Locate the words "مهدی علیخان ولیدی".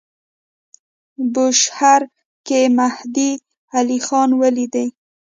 2.77-4.87